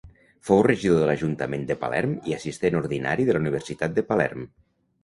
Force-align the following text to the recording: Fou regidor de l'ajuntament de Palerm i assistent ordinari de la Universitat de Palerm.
Fou 0.47 0.61
regidor 0.67 1.01
de 1.03 1.09
l'ajuntament 1.09 1.67
de 1.73 1.77
Palerm 1.83 2.17
i 2.33 2.35
assistent 2.39 2.81
ordinari 2.83 3.31
de 3.31 3.39
la 3.39 3.47
Universitat 3.47 3.97
de 4.01 4.11
Palerm. 4.11 4.53